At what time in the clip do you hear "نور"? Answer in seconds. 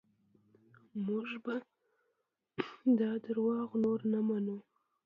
3.83-3.99